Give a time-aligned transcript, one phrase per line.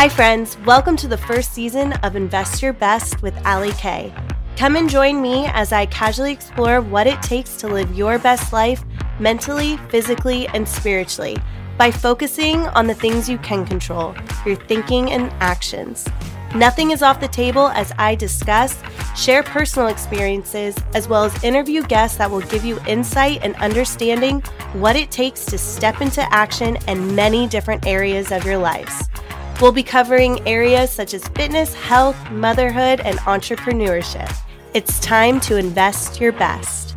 [0.00, 0.56] Hi, friends.
[0.64, 4.14] Welcome to the first season of Invest Your Best with Ali Kay.
[4.56, 8.50] Come and join me as I casually explore what it takes to live your best
[8.50, 8.82] life
[9.18, 11.36] mentally, physically, and spiritually
[11.76, 14.14] by focusing on the things you can control
[14.46, 16.08] your thinking and actions.
[16.54, 18.82] Nothing is off the table as I discuss,
[19.14, 24.40] share personal experiences, as well as interview guests that will give you insight and understanding
[24.72, 29.10] what it takes to step into action in many different areas of your lives.
[29.60, 34.34] We'll be covering areas such as fitness, health, motherhood, and entrepreneurship.
[34.72, 36.96] It's time to invest your best.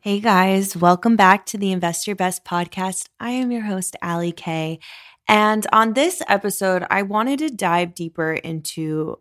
[0.00, 3.10] Hey guys, welcome back to the Invest Your Best podcast.
[3.20, 4.78] I am your host, Ali Kay.
[5.28, 9.18] And on this episode, I wanted to dive deeper into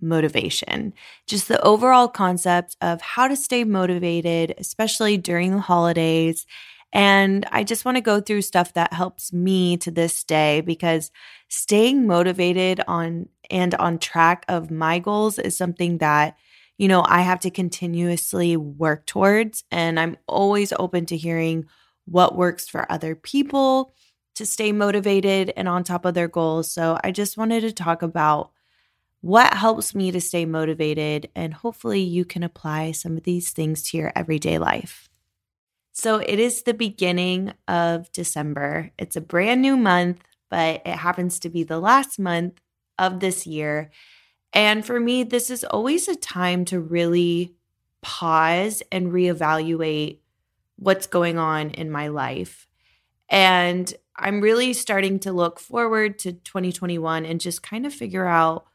[0.00, 0.94] motivation,
[1.28, 6.44] just the overall concept of how to stay motivated, especially during the holidays.
[6.92, 11.10] And I just want to go through stuff that helps me to this day because
[11.48, 16.36] staying motivated on and on track of my goals is something that
[16.78, 19.64] you know, I have to continuously work towards.
[19.70, 21.66] And I'm always open to hearing
[22.06, 23.92] what works for other people
[24.36, 26.70] to stay motivated and on top of their goals.
[26.70, 28.52] So I just wanted to talk about
[29.20, 31.28] what helps me to stay motivated.
[31.34, 35.08] And hopefully, you can apply some of these things to your everyday life.
[35.98, 38.92] So it is the beginning of December.
[39.00, 42.60] It's a brand new month, but it happens to be the last month
[43.00, 43.90] of this year.
[44.52, 47.56] And for me, this is always a time to really
[48.00, 50.20] pause and reevaluate
[50.76, 52.68] what's going on in my life.
[53.28, 58.67] And I'm really starting to look forward to 2021 and just kind of figure out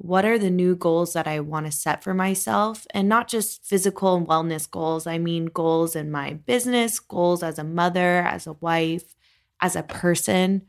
[0.00, 3.64] what are the new goals that I want to set for myself and not just
[3.64, 5.06] physical and wellness goals.
[5.06, 9.14] I mean, goals in my business, goals as a mother, as a wife,
[9.60, 10.62] as a person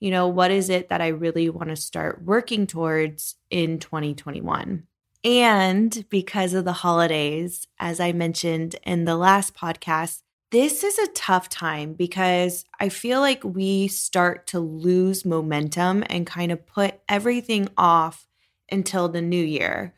[0.00, 4.84] you know, what is it that I really want to start working towards in 2021?
[5.24, 11.08] And because of the holidays, as I mentioned in the last podcast, this is a
[11.08, 17.00] tough time because I feel like we start to lose momentum and kind of put
[17.08, 18.28] everything off
[18.70, 19.94] until the new year.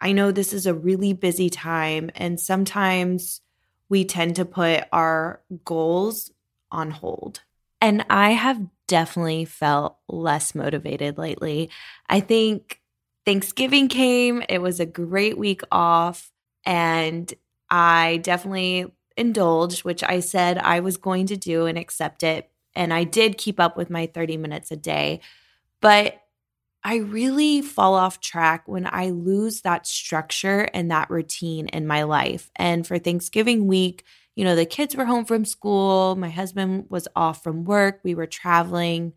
[0.00, 3.40] I know this is a really busy time, and sometimes
[3.88, 6.30] we tend to put our goals
[6.70, 7.40] on hold.
[7.80, 11.70] And I have definitely felt less motivated lately.
[12.08, 12.80] I think
[13.24, 16.30] Thanksgiving came, it was a great week off,
[16.64, 17.32] and
[17.70, 18.86] I definitely
[19.16, 22.50] indulged, which I said I was going to do and accept it.
[22.74, 25.20] And I did keep up with my 30 minutes a day.
[25.80, 26.20] But
[26.84, 32.02] I really fall off track when I lose that structure and that routine in my
[32.02, 32.50] life.
[32.56, 34.04] And for Thanksgiving week,
[34.36, 38.14] you know, the kids were home from school, my husband was off from work, we
[38.14, 39.14] were traveling.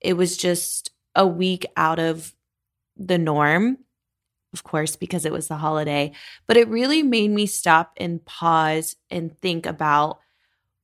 [0.00, 2.32] It was just a week out of
[2.96, 3.78] the norm,
[4.54, 6.12] of course, because it was the holiday.
[6.46, 10.20] But it really made me stop and pause and think about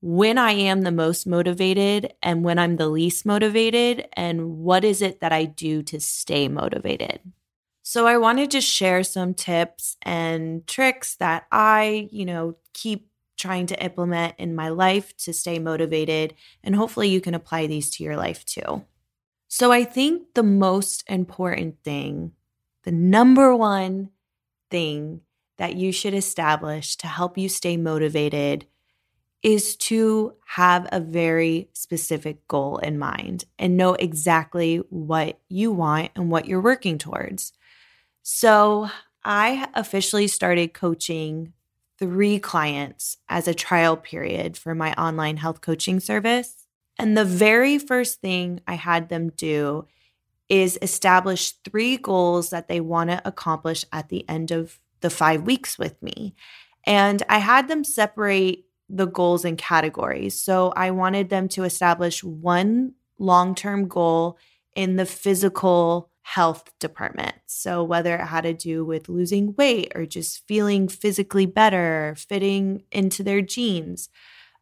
[0.06, 5.00] when I am the most motivated and when I'm the least motivated, and what is
[5.00, 7.20] it that I do to stay motivated.
[7.82, 13.64] So, I wanted to share some tips and tricks that I, you know, keep trying
[13.68, 16.34] to implement in my life to stay motivated.
[16.62, 18.84] And hopefully, you can apply these to your life too.
[19.48, 22.32] So, I think the most important thing,
[22.82, 24.10] the number one
[24.70, 25.22] thing
[25.56, 28.66] that you should establish to help you stay motivated
[29.44, 36.10] is to have a very specific goal in mind and know exactly what you want
[36.16, 37.52] and what you're working towards.
[38.22, 38.88] So,
[39.26, 41.54] I officially started coaching
[41.98, 46.66] three clients as a trial period for my online health coaching service.
[46.98, 49.86] And the very first thing I had them do
[50.48, 55.42] is establish three goals that they want to accomplish at the end of the five
[55.42, 56.34] weeks with me.
[56.84, 60.40] And I had them separate the goals in categories.
[60.40, 64.38] So I wanted them to establish one long term goal
[64.76, 67.34] in the physical health department.
[67.46, 72.84] So, whether it had to do with losing weight or just feeling physically better, fitting
[72.90, 74.08] into their jeans,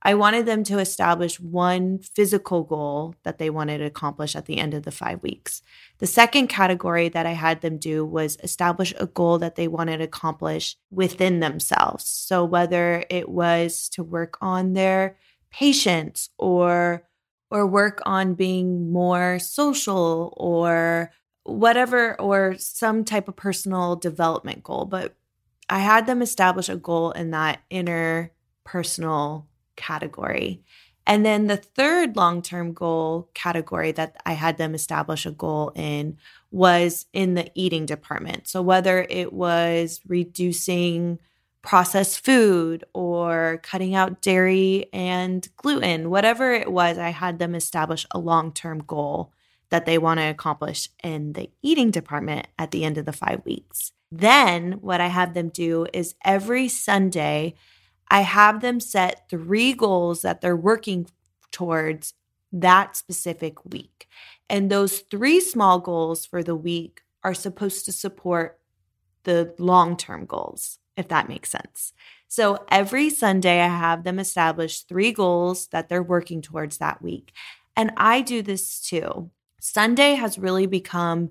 [0.04, 4.58] I wanted them to establish one physical goal that they wanted to accomplish at the
[4.58, 5.62] end of the five weeks.
[5.98, 9.98] The second category that I had them do was establish a goal that they wanted
[9.98, 12.04] to accomplish within themselves.
[12.04, 15.16] So, whether it was to work on their
[15.50, 17.04] patience or
[17.50, 21.12] or work on being more social or
[21.44, 25.14] whatever or some type of personal development goal, but
[25.68, 28.32] I had them establish a goal in that inner
[28.64, 29.48] personal
[29.82, 30.62] category.
[31.06, 35.72] And then the third long term goal category that I had them establish a goal
[35.74, 36.16] in
[36.50, 38.46] was in the eating department.
[38.46, 41.18] So whether it was reducing
[41.62, 48.06] processed food or cutting out dairy and gluten, whatever it was, I had them establish
[48.10, 49.32] a long term goal
[49.70, 53.44] that they want to accomplish in the eating department at the end of the five
[53.44, 53.92] weeks.
[54.10, 57.54] Then, what I have them do is every Sunday,
[58.08, 61.06] I have them set three goals that they're working
[61.50, 62.14] towards
[62.52, 64.08] that specific week.
[64.50, 68.58] And those three small goals for the week are supposed to support
[69.24, 71.92] the long term goals, if that makes sense.
[72.28, 77.32] So every Sunday, I have them establish three goals that they're working towards that week.
[77.76, 79.30] And I do this too.
[79.60, 81.30] Sunday has really become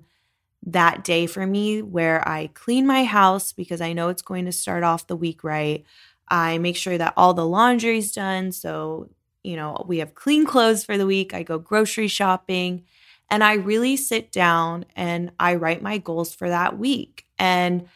[0.64, 4.52] that day for me where I clean my house because I know it's going to
[4.52, 5.84] start off the week right.
[6.28, 8.52] I make sure that all the laundry's done.
[8.52, 9.10] So,
[9.42, 11.34] you know, we have clean clothes for the week.
[11.34, 12.84] I go grocery shopping
[13.30, 17.26] and I really sit down and I write my goals for that week.
[17.38, 17.88] And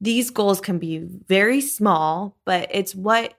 [0.00, 3.34] these goals can be very small, but it's what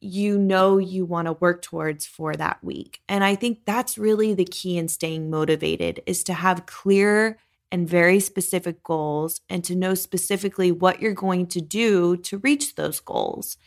[0.00, 3.00] you know you want to work towards for that week.
[3.08, 7.38] And I think that's really the key in staying motivated is to have clear
[7.76, 12.74] and very specific goals and to know specifically what you're going to do to reach
[12.74, 13.58] those goals.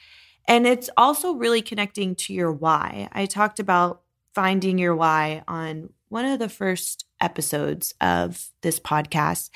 [0.48, 3.08] And it's also really connecting to your why.
[3.12, 4.02] I talked about
[4.34, 9.52] finding your why on one of the first episodes of this podcast.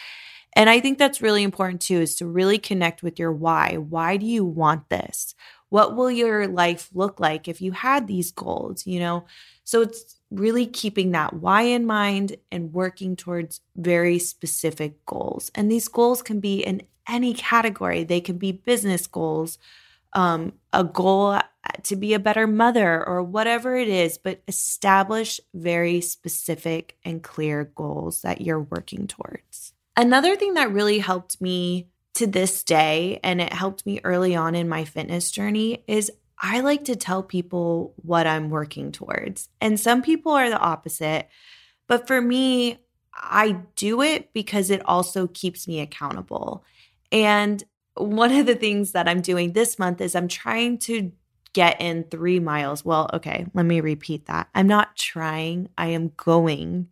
[0.56, 3.78] And I think that's really important too is to really connect with your why.
[3.78, 5.34] Why do you want this?
[5.70, 9.26] What will your life look like if you had these goals, you know?
[9.64, 15.52] So it's really keeping that why in mind and working towards very specific goals.
[15.56, 19.58] And these goals can be in any category, they can be business goals,
[20.14, 21.40] um, a goal
[21.84, 27.72] to be a better mother, or whatever it is, but establish very specific and clear
[27.76, 29.74] goals that you're working towards.
[29.96, 34.56] Another thing that really helped me to this day, and it helped me early on
[34.56, 36.12] in my fitness journey, is
[36.46, 39.48] I like to tell people what I'm working towards.
[39.62, 41.30] And some people are the opposite.
[41.88, 42.80] But for me,
[43.16, 46.66] I do it because it also keeps me accountable.
[47.14, 47.64] And
[47.96, 51.14] one of the things that I'm doing this month is I'm trying to
[51.54, 52.84] get in three miles.
[52.84, 54.50] Well, okay, let me repeat that.
[54.54, 56.90] I'm not trying, I am going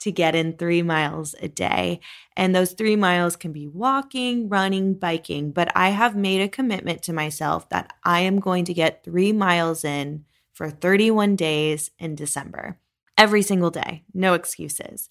[0.00, 2.00] to get in three miles a day.
[2.36, 5.52] And those three miles can be walking, running, biking.
[5.52, 9.32] But I have made a commitment to myself that I am going to get three
[9.32, 12.78] miles in for 31 days in December,
[13.16, 15.08] every single day, no excuses.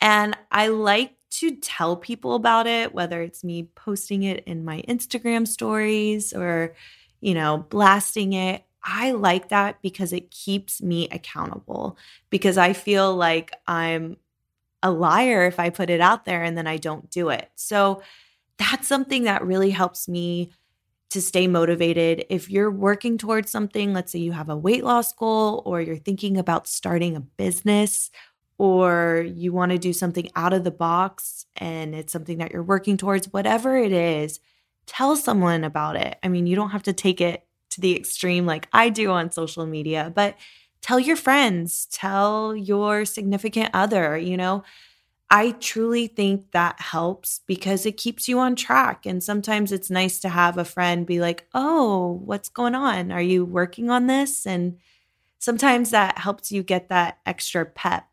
[0.00, 4.82] And I like to tell people about it, whether it's me posting it in my
[4.88, 6.74] Instagram stories or,
[7.20, 8.64] you know, blasting it.
[8.84, 11.96] I like that because it keeps me accountable
[12.30, 14.16] because I feel like I'm
[14.84, 17.50] a liar if I put it out there and then I don't do it.
[17.56, 18.02] So
[18.58, 20.52] that's something that really helps me
[21.10, 22.26] to stay motivated.
[22.28, 25.96] If you're working towards something, let's say you have a weight loss goal or you're
[25.96, 28.10] thinking about starting a business
[28.58, 32.62] or you want to do something out of the box and it's something that you're
[32.62, 34.38] working towards, whatever it is,
[34.86, 36.18] tell someone about it.
[36.22, 39.32] I mean, you don't have to take it to the extreme like I do on
[39.32, 40.36] social media, but
[40.84, 44.62] tell your friends, tell your significant other, you know.
[45.30, 49.06] I truly think that helps because it keeps you on track.
[49.06, 53.10] And sometimes it's nice to have a friend be like, Oh, what's going on?
[53.10, 54.46] Are you working on this?
[54.46, 54.76] And
[55.38, 58.06] sometimes that helps you get that extra pep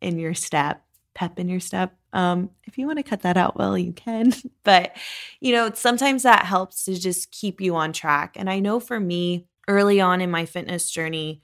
[0.00, 1.94] in your step, pep in your step.
[2.14, 4.32] Um, if you want to cut that out, well, you can.
[4.64, 4.96] But,
[5.40, 8.34] you know, sometimes that helps to just keep you on track.
[8.38, 11.42] And I know for me, early on in my fitness journey,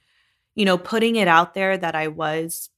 [0.60, 2.68] you know, putting it out there that I was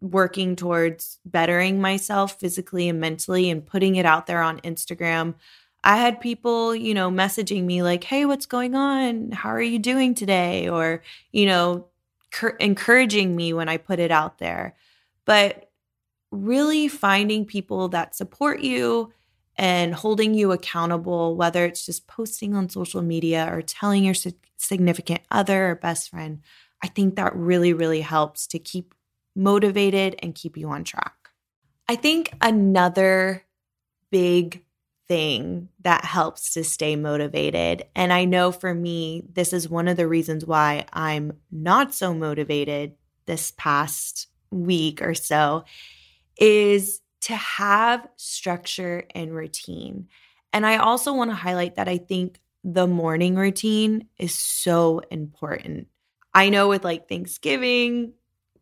[0.00, 5.34] working towards bettering myself physically and mentally and putting it out there on Instagram.
[5.82, 9.32] I had people, you know, messaging me like, "Hey, what's going on?
[9.32, 11.02] How are you doing today?" or,
[11.32, 11.88] you know,
[12.30, 14.76] cur- encouraging me when I put it out there.
[15.24, 15.68] But
[16.30, 19.12] really finding people that support you
[19.56, 24.14] and holding you accountable, whether it's just posting on social media or telling your
[24.56, 26.42] significant other or best friend,
[26.82, 28.94] I think that really, really helps to keep
[29.36, 31.14] motivated and keep you on track.
[31.88, 33.44] I think another
[34.10, 34.64] big
[35.08, 39.96] thing that helps to stay motivated, and I know for me, this is one of
[39.96, 42.94] the reasons why I'm not so motivated
[43.26, 45.64] this past week or so,
[46.36, 50.08] is to have structure and routine.
[50.52, 55.88] And I also want to highlight that I think the morning routine is so important.
[56.34, 58.12] I know with like Thanksgiving,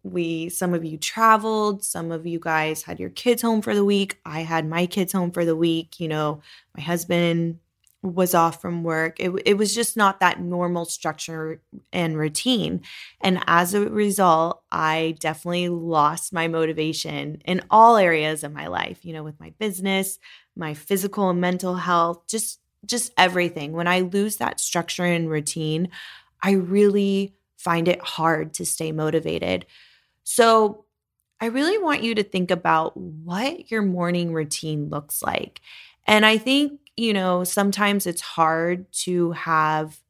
[0.02, 3.84] we some of you traveled, some of you guys had your kids home for the
[3.84, 4.18] week.
[4.24, 6.40] I had my kids home for the week, you know,
[6.76, 7.58] my husband
[8.02, 9.18] was off from work.
[9.18, 11.60] It, it was just not that normal structure
[11.92, 12.82] and routine.
[13.20, 19.04] And as a result, I definitely lost my motivation in all areas of my life,
[19.04, 20.18] you know, with my business,
[20.56, 23.72] my physical and mental health, just just everything.
[23.72, 25.88] When I lose that structure and routine,
[26.40, 29.66] I really find it hard to stay motivated.
[30.24, 30.84] So,
[31.40, 35.60] I really want you to think about what your morning routine looks like.
[36.04, 40.00] And I think you know, sometimes it's hard to have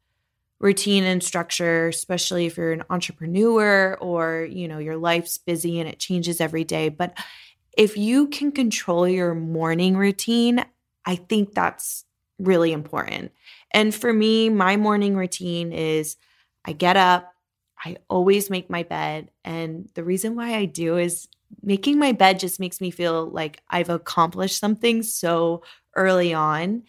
[0.58, 5.88] routine and structure, especially if you're an entrepreneur or, you know, your life's busy and
[5.88, 6.88] it changes every day.
[6.88, 7.16] But
[7.76, 10.64] if you can control your morning routine,
[11.04, 12.06] I think that's
[12.38, 13.32] really important.
[13.70, 16.16] And for me, my morning routine is
[16.64, 17.34] I get up,
[17.84, 19.30] I always make my bed.
[19.44, 21.28] And the reason why I do is
[21.62, 25.62] making my bed just makes me feel like I've accomplished something so
[25.94, 26.82] early on.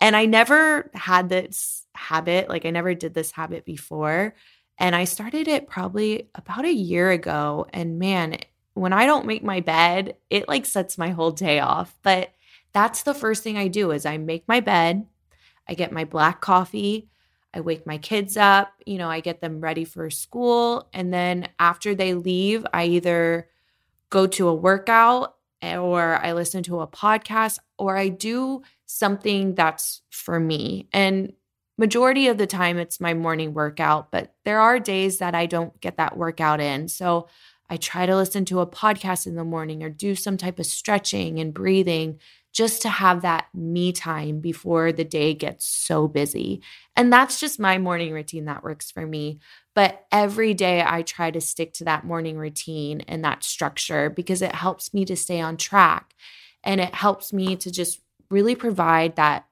[0.00, 4.34] And I never had this habit, like, I never did this habit before.
[4.78, 7.66] And I started it probably about a year ago.
[7.72, 8.38] And man,
[8.74, 11.92] when I don't make my bed, it like sets my whole day off.
[12.02, 12.30] But
[12.72, 15.06] that's the first thing I do is I make my bed,
[15.68, 17.08] I get my black coffee,
[17.54, 21.48] I wake my kids up, you know, I get them ready for school, and then
[21.58, 23.48] after they leave, I either
[24.10, 29.54] go to a workout eh, or I listen to a podcast or I do something
[29.54, 30.88] that's for me.
[30.92, 31.32] And
[31.76, 35.78] majority of the time it's my morning workout, but there are days that I don't
[35.80, 36.88] get that workout in.
[36.88, 37.28] So
[37.70, 40.66] I try to listen to a podcast in the morning or do some type of
[40.66, 42.18] stretching and breathing
[42.52, 46.62] just to have that me time before the day gets so busy.
[46.96, 49.38] And that's just my morning routine that works for me.
[49.74, 54.42] But every day I try to stick to that morning routine and that structure because
[54.42, 56.14] it helps me to stay on track
[56.64, 58.00] and it helps me to just
[58.30, 59.46] really provide that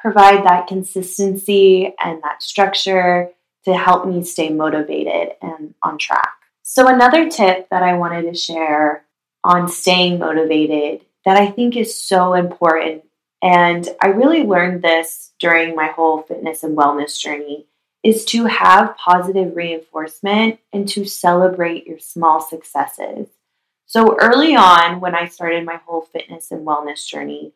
[0.00, 3.30] provide that consistency and that structure
[3.64, 6.34] to help me stay motivated and on track.
[6.62, 9.04] So another tip that I wanted to share
[9.42, 13.04] on staying motivated that I think is so important
[13.42, 17.66] and I really learned this during my whole fitness and wellness journey
[18.02, 23.28] is to have positive reinforcement and to celebrate your small successes.
[23.84, 27.52] So early on, when I started my whole fitness and wellness journey,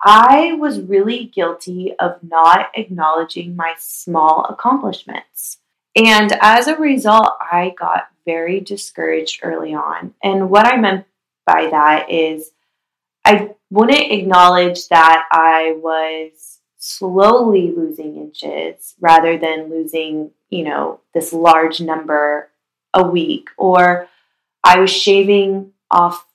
[0.00, 5.58] I was really guilty of not acknowledging my small accomplishments.
[5.96, 10.14] And as a result, I got very discouraged early on.
[10.22, 11.06] And what I meant
[11.44, 12.52] by that is
[13.24, 21.32] I wouldn't acknowledge that I was slowly losing inches rather than losing, you know, this
[21.32, 22.50] large number
[22.94, 23.50] a week.
[23.56, 24.08] Or
[24.64, 26.26] I was shaving off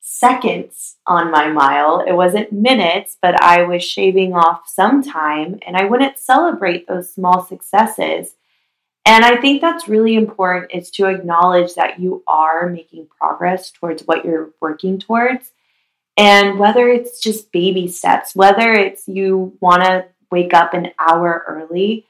[0.00, 2.04] seconds on my mile.
[2.06, 7.12] It wasn't minutes, but I was shaving off some time and I wouldn't celebrate those
[7.12, 8.34] small successes.
[9.06, 14.06] And I think that's really important is to acknowledge that you are making progress towards
[14.06, 15.52] what you're working towards
[16.16, 21.44] and whether it's just baby steps, whether it's you want to wake up an hour
[21.46, 22.06] early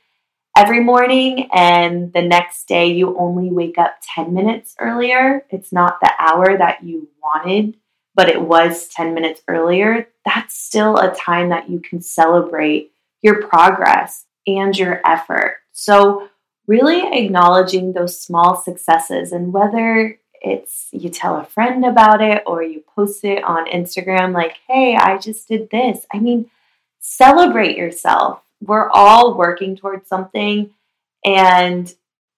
[0.57, 5.99] every morning and the next day you only wake up 10 minutes earlier, it's not
[6.01, 7.77] the hour that you wanted,
[8.15, 12.93] but it was 10 minutes earlier, that's still a time that you can celebrate
[13.23, 15.59] your progress and your effort.
[15.73, 16.29] So,
[16.67, 22.63] really acknowledging those small successes and whether it's you tell a friend about it or
[22.63, 26.51] you post it on Instagram like, "Hey, I just did this." I mean,
[27.01, 28.43] celebrate yourself.
[28.61, 30.71] We're all working towards something
[31.25, 31.93] and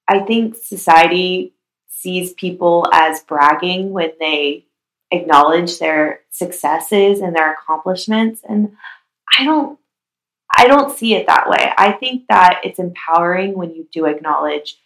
[0.09, 1.53] I think society
[1.89, 4.65] sees people as bragging when they
[5.11, 8.77] acknowledge their successes and their accomplishments and
[9.39, 9.79] I don't
[10.59, 11.73] I don't see it that way.
[11.77, 14.79] I think that it's empowering when you do acknowledge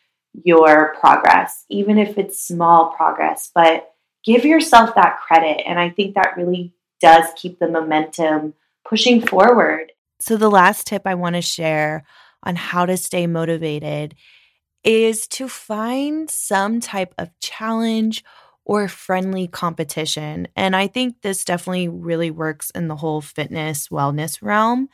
[0.45, 3.93] your progress, even if it's small progress, but
[4.25, 5.63] give yourself that credit.
[5.67, 9.93] And I think that really does keep the momentum pushing forward.
[10.21, 12.05] So, the last tip I want to share
[12.43, 14.15] on how to stay motivated
[14.85, 18.25] is to find some type of challenge
[18.65, 20.49] or friendly competition.
[20.57, 24.89] And I think this definitely really works in the whole fitness wellness realm.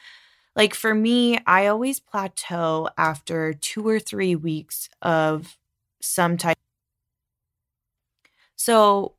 [0.56, 5.58] Like for me, I always plateau after two or three weeks of
[6.00, 6.56] some type.
[8.56, 9.14] So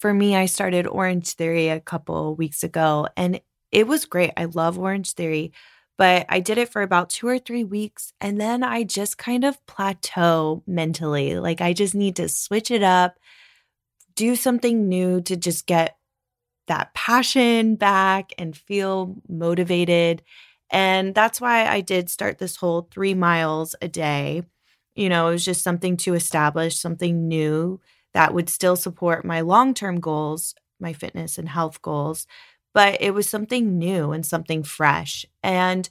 [0.00, 3.40] for me, I started Orange Theory a couple weeks ago and
[3.70, 4.32] it was great.
[4.36, 5.52] I love Orange Theory.
[5.98, 8.12] But I did it for about two or three weeks.
[8.20, 11.38] And then I just kind of plateau mentally.
[11.40, 13.18] Like I just need to switch it up,
[14.14, 15.96] do something new to just get
[16.68, 20.22] that passion back and feel motivated.
[20.70, 24.42] And that's why I did start this whole three miles a day.
[24.94, 27.80] You know, it was just something to establish, something new
[28.14, 32.26] that would still support my long term goals, my fitness and health goals,
[32.74, 35.24] but it was something new and something fresh.
[35.42, 35.88] And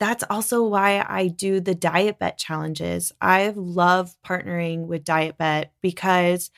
[0.00, 3.12] that's also why I do the Diet Bet challenges.
[3.20, 6.50] I love partnering with Diet Bet because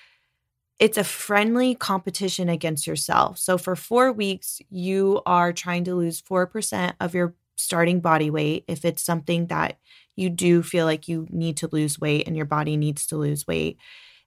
[0.81, 3.39] it's a friendly competition against yourself.
[3.39, 8.65] So for four weeks, you are trying to lose 4% of your starting body weight
[8.67, 9.79] if it's something that
[10.17, 13.47] you do feel like you need to lose weight and your body needs to lose
[13.47, 13.77] weight.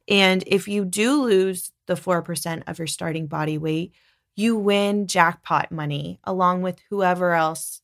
[0.07, 3.91] And if you do lose the 4% of your starting body weight,
[4.36, 7.81] you win jackpot money along with whoever else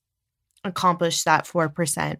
[0.64, 2.18] accomplished that 4%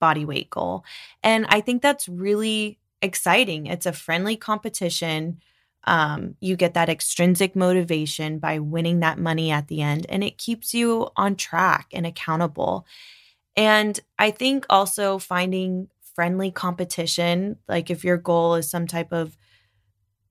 [0.00, 0.84] body weight goal.
[1.24, 3.66] And I think that's really exciting.
[3.66, 5.40] It's a friendly competition.
[5.84, 10.38] Um, you get that extrinsic motivation by winning that money at the end, and it
[10.38, 12.86] keeps you on track and accountable.
[13.56, 19.36] And I think also finding friendly competition, like if your goal is some type of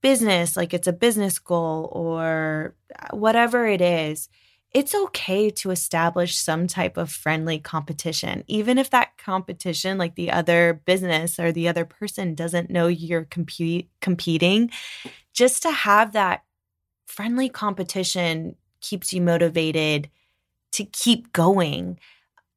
[0.00, 2.74] business, like it's a business goal or
[3.10, 4.28] whatever it is,
[4.74, 10.30] it's okay to establish some type of friendly competition, even if that competition, like the
[10.30, 14.70] other business or the other person, doesn't know you're compete, competing.
[15.32, 16.42] Just to have that
[17.06, 20.10] friendly competition keeps you motivated
[20.72, 21.98] to keep going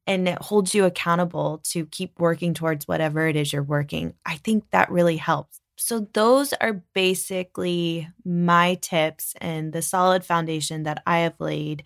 [0.06, 4.14] and it holds you accountable to keep working towards whatever it is you're working.
[4.26, 5.60] I think that really helps.
[5.76, 11.84] So, those are basically my tips and the solid foundation that I have laid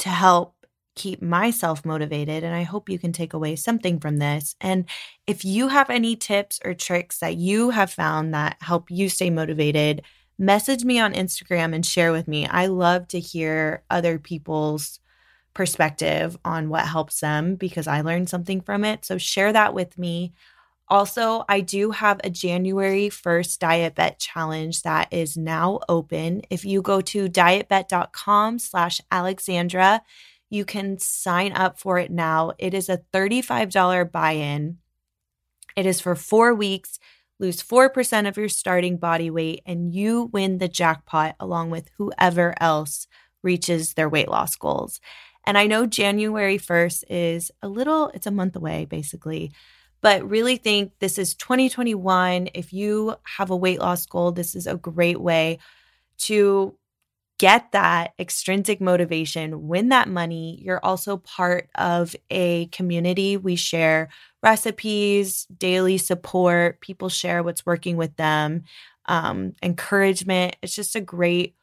[0.00, 0.54] to help
[0.96, 2.42] keep myself motivated.
[2.44, 4.54] And I hope you can take away something from this.
[4.60, 4.86] And
[5.26, 9.30] if you have any tips or tricks that you have found that help you stay
[9.30, 10.02] motivated,
[10.38, 12.46] message me on Instagram and share with me.
[12.46, 15.00] I love to hear other people's
[15.54, 19.04] perspective on what helps them because I learned something from it.
[19.04, 20.32] So share that with me.
[20.90, 26.42] Also, I do have a January 1st diet bet challenge that is now open.
[26.50, 30.02] If you go to dietbet.com slash Alexandra,
[30.50, 32.52] you can sign up for it now.
[32.58, 34.78] It is a $35 buy-in.
[35.76, 36.98] It is for four weeks.
[37.38, 42.54] Lose 4% of your starting body weight, and you win the jackpot along with whoever
[42.60, 43.06] else
[43.42, 45.00] reaches their weight loss goals.
[45.46, 49.52] And I know January 1st is a little, it's a month away basically,
[50.00, 52.48] but really think this is 2021.
[52.54, 55.58] If you have a weight loss goal, this is a great way
[56.18, 56.76] to
[57.38, 60.60] get that extrinsic motivation, win that money.
[60.62, 63.38] You're also part of a community.
[63.38, 64.10] We share
[64.42, 68.64] recipes, daily support, people share what's working with them,
[69.06, 70.56] um, encouragement.
[70.62, 71.54] It's just a great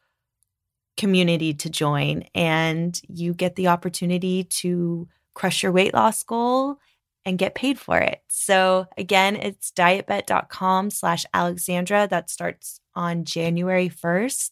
[0.97, 6.79] community to join and you get the opportunity to crush your weight loss goal
[7.27, 8.21] and get paid for it.
[8.29, 12.07] So again, it's dietbet.com slash Alexandra.
[12.09, 14.51] That starts on January 1st.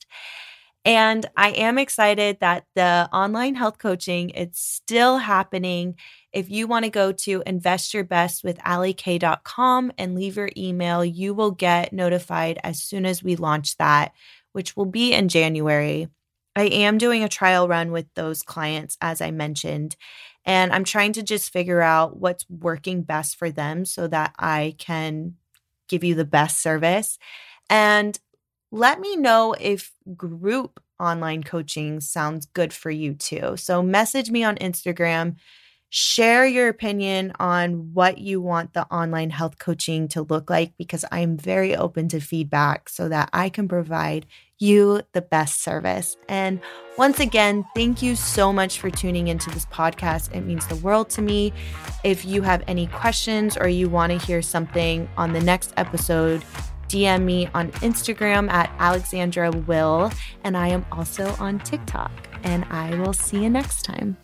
[0.84, 5.96] And I am excited that the online health coaching, it's still happening.
[6.34, 12.60] If you want to go to investyourbestwithallykay.com and leave your email, you will get notified
[12.62, 14.12] as soon as we launch that,
[14.52, 16.10] which will be in January.
[16.58, 19.96] I am doing a trial run with those clients, as I mentioned,
[20.46, 24.76] and I'm trying to just figure out what's working best for them so that I
[24.78, 25.36] can
[25.88, 27.18] give you the best service.
[27.70, 28.18] And
[28.72, 33.58] let me know if group online coaching sounds good for you too.
[33.58, 35.36] So, message me on Instagram
[35.90, 41.06] Share your opinion on what you want the online health coaching to look like because
[41.12, 44.26] I'm very open to feedback so that I can provide
[44.60, 46.18] you the best service.
[46.30, 46.60] And
[46.98, 50.34] once again, thank you so much for tuning into this podcast.
[50.34, 51.54] It means the world to me.
[52.04, 56.44] If you have any questions or you want to hear something on the next episode,
[56.88, 60.12] DM me on Instagram at Alexandra Will.
[60.44, 62.12] And I am also on TikTok.
[62.44, 64.18] And I will see you next time.